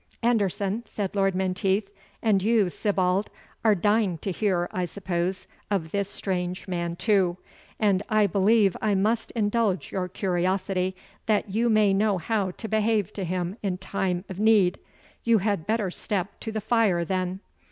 "Anderson," 0.23 0.81
said 0.87 1.15
Lord 1.15 1.35
Menteith, 1.35 1.87
"and 2.23 2.41
you, 2.41 2.71
Sibbald, 2.71 3.27
are 3.63 3.75
dying 3.75 4.17
to 4.23 4.31
hear, 4.31 4.67
I 4.71 4.85
suppose, 4.85 5.45
of 5.69 5.91
this 5.91 6.09
strange 6.09 6.67
man 6.67 6.95
too! 6.95 7.37
and 7.79 8.01
I 8.09 8.25
believe 8.25 8.75
I 8.81 8.95
must 8.95 9.29
indulge 9.33 9.91
your 9.91 10.07
curiosity, 10.07 10.95
that 11.27 11.51
you 11.51 11.69
may 11.69 11.93
know 11.93 12.17
how 12.17 12.49
to 12.49 12.67
behave 12.67 13.13
to 13.13 13.23
him 13.23 13.57
in 13.61 13.77
time 13.77 14.25
of 14.27 14.39
need. 14.39 14.79
You 15.23 15.37
had 15.37 15.67
better 15.67 15.91
step 15.91 16.39
to 16.39 16.51
the 16.51 16.61
fire 16.61 17.05
then." 17.05 17.39